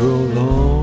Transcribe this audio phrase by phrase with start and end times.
[0.00, 0.79] grow long.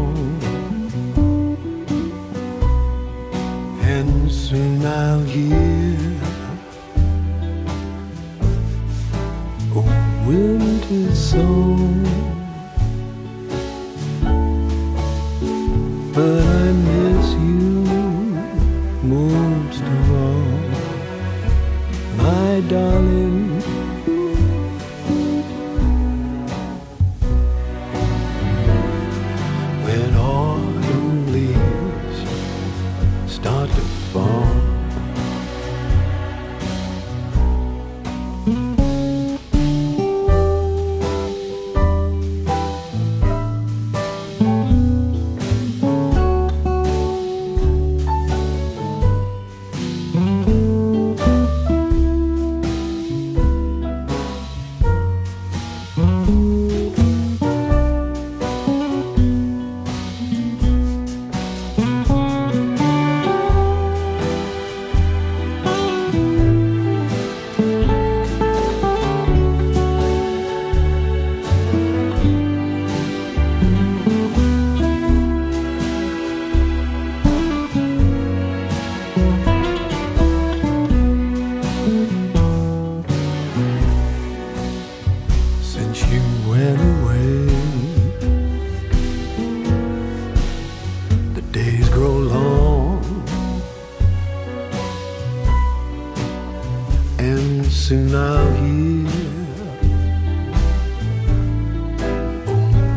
[97.87, 99.07] soon I'll hear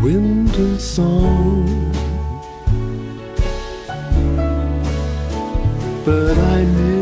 [0.02, 1.92] wind and song.
[6.04, 6.99] But I knew.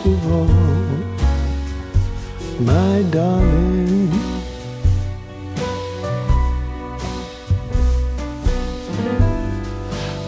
[0.00, 0.46] best of all,
[2.60, 4.08] my darling.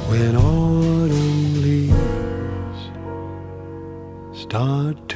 [0.09, 2.83] When autumn leaves
[4.33, 5.12] start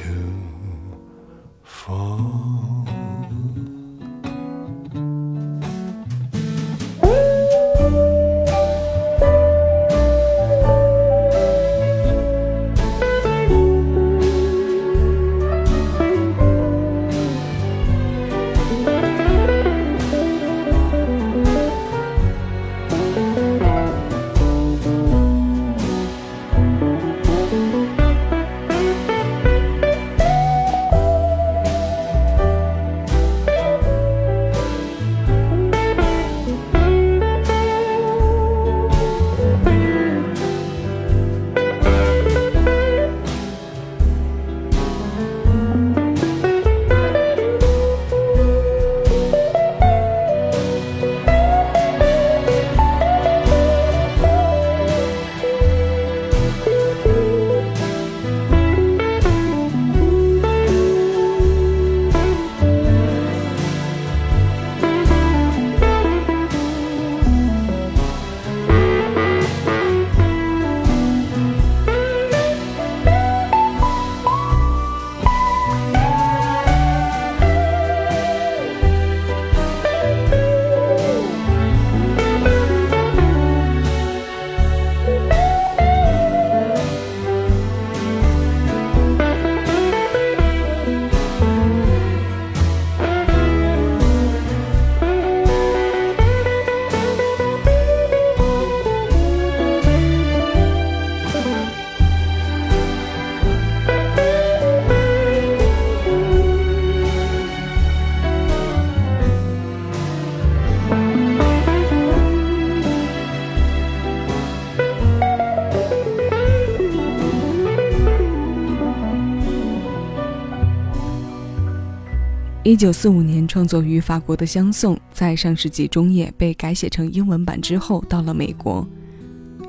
[122.67, 128.85] 一九四五年创作于法国的《相送》，在上世纪中叶被改写成英文版之后，到了美国，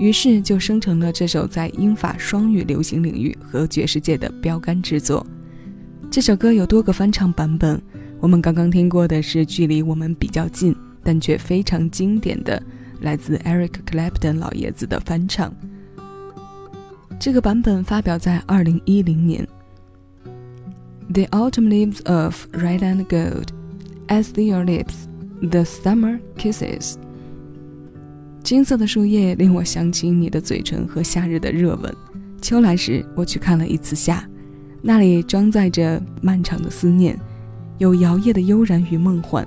[0.01, 5.25] 于是就生成了这首在英法双语流行领域和爵士界的标杆之作。
[6.11, 7.81] 这首歌有多个翻唱版本，
[8.19, 10.75] 我们刚刚听过的是距离我们比较近，
[11.05, 12.61] 但却非常经典的，
[13.03, 15.55] 来自 Eric Clapton 老爷子的翻唱。
[17.21, 19.47] 这个版本发表在二零一零年。
[21.11, 23.53] The autumn leaves of red and gold,
[24.09, 25.07] as the your lips,
[25.41, 26.97] the summer kisses。
[28.43, 31.95] 金色的树叶令我想起你的嘴唇和夏日的热吻。
[32.43, 34.23] 秋来时，我去看了一次夏，
[34.83, 37.19] 那里装载着漫长的思念，
[37.79, 39.47] 有摇曳的悠然与梦幻。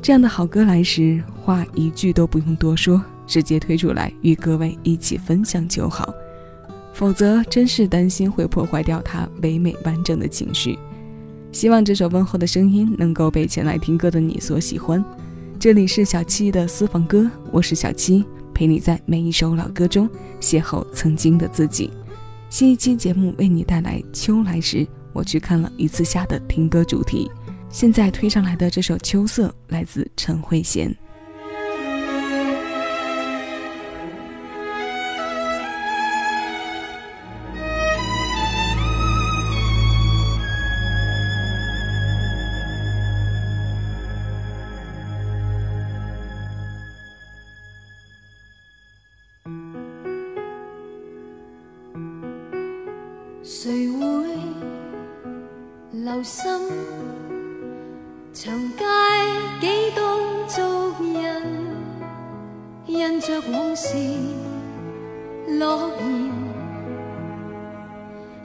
[0.00, 6.14] 这样的好歌来时，话一句都不用多说，直接推出来与各位一起分享就好。
[6.92, 10.78] 否则，真是担心会破坏掉它唯美完整的情绪。
[11.50, 15.04] 希望这首问候的声音能够被前来听歌的你所喜欢。
[15.58, 20.08] 这里是小七的私房歌，我是小七，陪你在每一首老歌中
[20.40, 21.90] 邂逅曾经的自己。
[22.50, 24.78] 新一期节目为你带来《秋来时》，
[25.12, 27.30] 我去看了一次夏的听歌主题。
[27.70, 30.92] 现在推上来的这首《秋色》来自陈慧娴。
[53.54, 54.00] 谁会
[55.92, 56.50] 留心？
[58.32, 58.84] 长街
[59.60, 60.02] 几多
[60.48, 60.62] 俗
[61.12, 61.42] 人，
[62.86, 63.94] 印着往事
[65.46, 66.32] 诺言，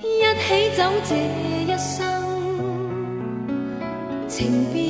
[0.01, 0.03] 一
[0.41, 1.15] 起走这
[1.63, 2.03] 一生，
[4.27, 4.86] 情变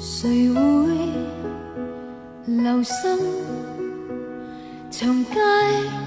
[0.00, 0.60] 谁会
[2.46, 3.18] 留心？
[4.90, 5.40] 长街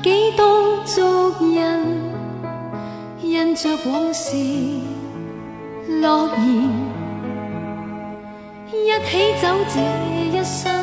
[0.01, 1.01] 几多足
[1.41, 1.61] 印，
[3.21, 4.35] 印着往事
[6.01, 6.69] 诺言，
[8.71, 9.79] 一起走这
[10.37, 10.80] 一生。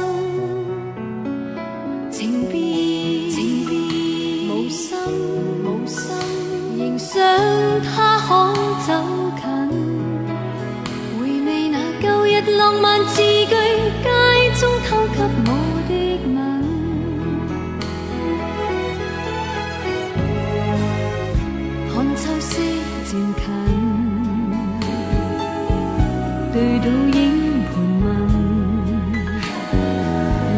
[26.59, 26.87] 对倒
[27.17, 27.73] 影盘
[28.03, 28.05] 问，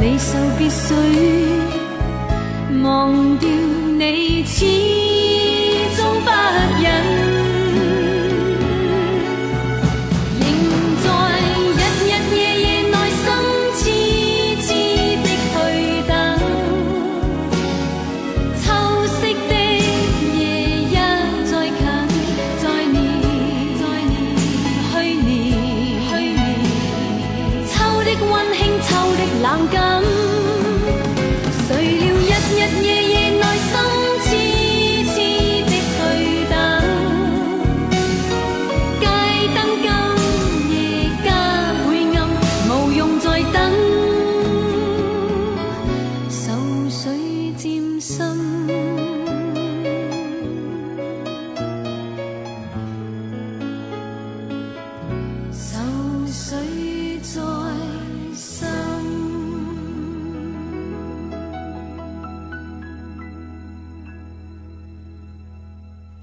[0.01, 0.95] 离愁别绪，
[2.83, 3.47] 忘掉
[3.99, 4.43] 你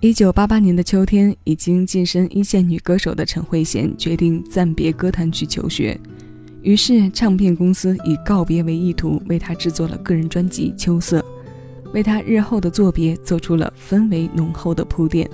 [0.07, 5.99] 一九八八年的秋天，已经晋升一线女歌手的陈慧娴决定暂别歌坛去求学，
[6.61, 11.19] 于是唱片公司以告别为意图，为她制作了个人专辑《秋色》，
[11.93, 15.29] 为她日后的作别做出了氛围浓厚的铺垫。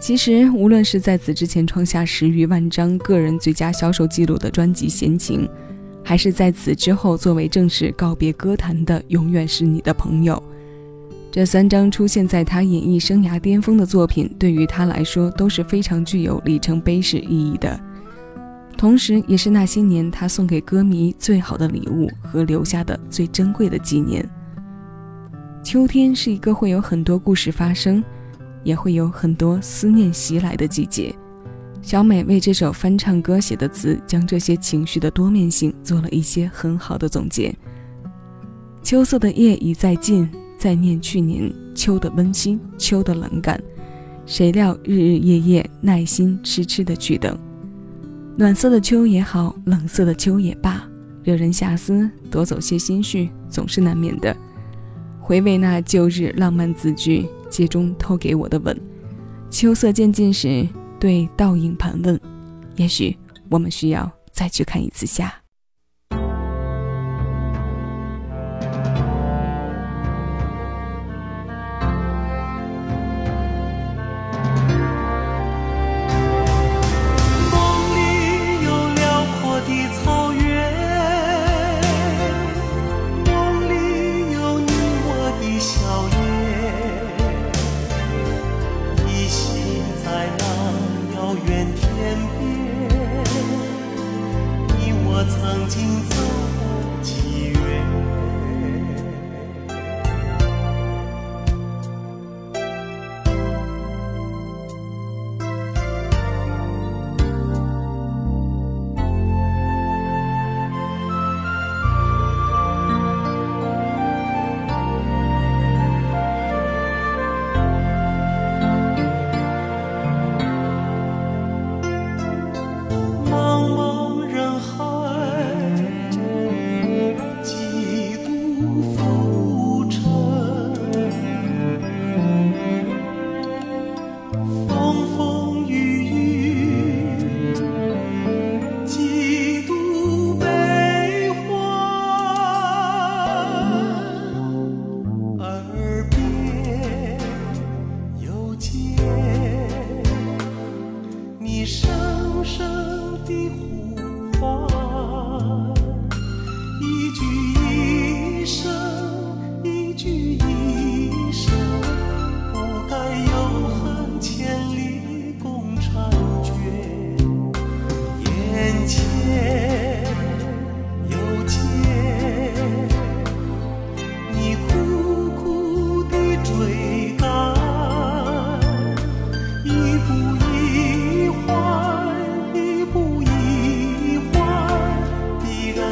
[0.00, 5.46] 其实，无论是在此之前创下十余万张个人最佳销售记录的专辑《闲情》，
[6.02, 10.34] 还是在此之后作为正式告别歌坛的《永远是你的朋友》。
[11.34, 17.76] 这三张出现在他演艺生涯巅峰的作品，对于他来说都是非常具有里程碑式意义的，
[18.78, 24.24] 同时也是那些年他送给歌迷最好的礼物和留下的最珍贵的纪念。
[25.60, 28.00] 秋天是一个会有很多故事发生，
[28.62, 31.12] 也会有很多思念袭来的季节。
[31.82, 37.52] 小美为这首翻唱歌写的词，将这些情绪的多面性做了一些很好的总结。
[38.84, 40.30] 秋色的夜已在尽。
[40.64, 43.62] 再念去年秋的温馨，秋的冷感，
[44.24, 47.38] 谁料日日夜夜耐心痴痴的去等。
[48.34, 50.88] 暖色的秋也好，冷色的秋也罢，
[51.22, 54.34] 惹人遐思，夺走些心绪，总是难免的。
[55.20, 58.74] 回味那旧日浪漫字句，借中偷给我的吻。
[59.50, 60.66] 秋色渐尽时，
[60.98, 62.18] 对倒影盘问：
[62.76, 63.14] 也许
[63.50, 65.43] 我们需要再去看一次夏。
[95.16, 96.43] 我曾经走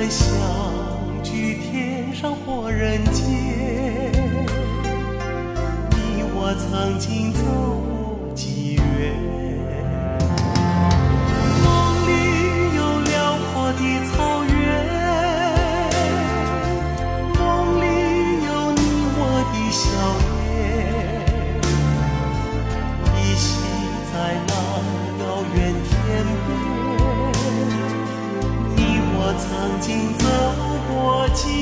[0.08, 4.12] 相聚天上或人间
[5.90, 7.81] 你我曾经走
[31.34, 31.61] 记。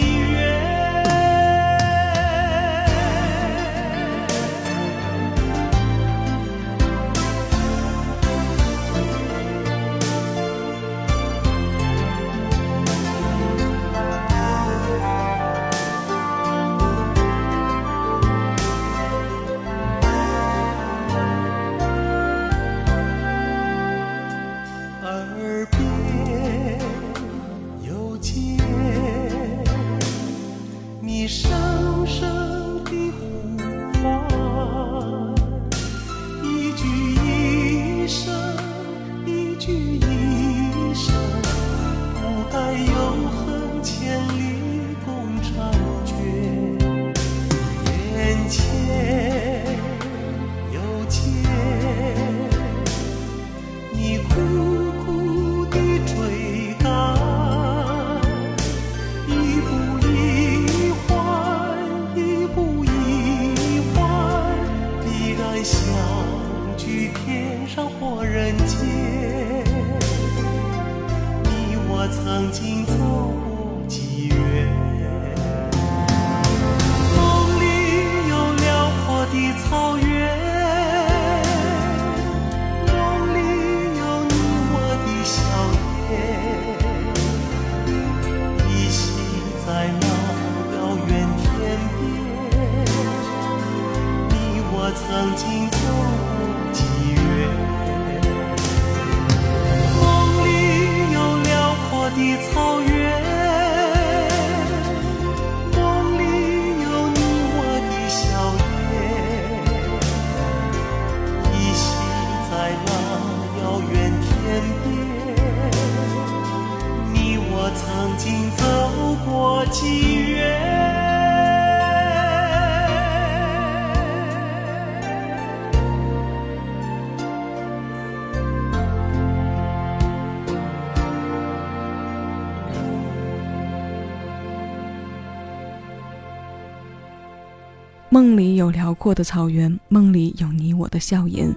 [138.90, 141.54] 辽阔的草原，梦里有你我的笑颜。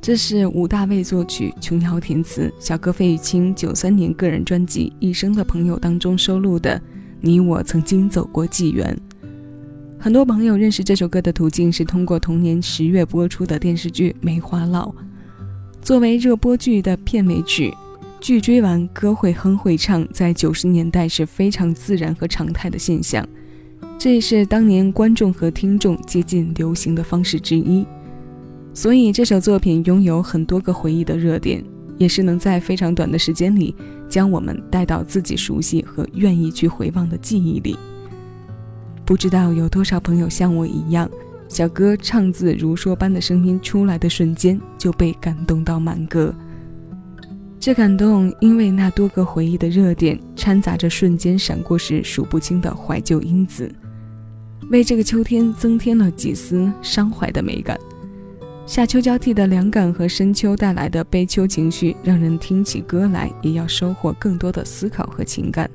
[0.00, 6.76] 这是吴大卫作曲，琼瑶填词，小哥费玉清九三年个人专辑《一生的朋友》当中收录的
[7.20, 8.96] 《你我曾经走过纪元》。
[9.98, 14.88] 很多朋友认识这首歌的途径是通过同年十月播出的电视剧《梅花烙》，
[15.82, 17.74] 作为热播剧的片尾曲，
[18.20, 23.26] 剧追完歌会哼会唱，在九十年代是非常自然和常态的现象。
[23.98, 27.84] 这也是当年观众和听众接近流行的方式之一，
[28.72, 31.64] 所以这首作品拥有很多个回忆的热点，
[31.96, 33.74] 也是能在非常短的时间里
[34.08, 37.76] 将我们带到自己熟悉和愿意去回望的记忆里。
[39.04, 41.10] 不知道有多少朋友像我一样，
[41.48, 46.32] 小哥唱字如说般的声音出来的瞬间就被感动到满格。
[47.58, 53.68] 这感动，因为那多个回忆的热点掺杂着瞬间闪过时数不清的怀旧因子。
[54.70, 57.78] 为这个秋天增添了几丝伤怀的美感。
[58.66, 65.70] 夏秋交替的凉感和深秋带来的悲秋情绪，让人听起歌来也要收获更多的思考和情感。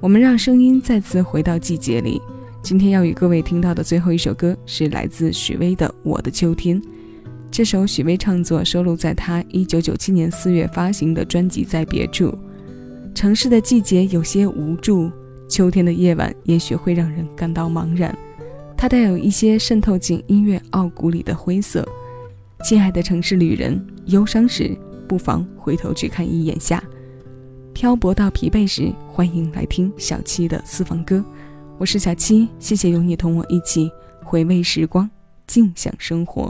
[0.00, 2.20] 我们让声音再次回到季节里。
[2.62, 6.82] 今天要与各位听到的最后一首歌是来自许巍的《我的秋天》。
[7.50, 12.26] 这首许巍创作收录在他1997年4月发行的专辑《在别处》。
[13.14, 15.10] 城市的季节有些无助。
[15.50, 18.16] 秋天的夜晚也许会让人感到茫然，
[18.76, 21.86] 它带有一些渗透进音乐傲骨里的灰色。
[22.62, 26.78] 亲爱的城市旅人，忧伤时不妨回头去看一眼下；
[27.74, 31.22] 漂泊到疲惫时，欢迎来听小七的私房歌。
[31.78, 33.90] 我是小七，谢谢有你同我一起
[34.22, 35.10] 回味时光，
[35.48, 36.48] 静享生活。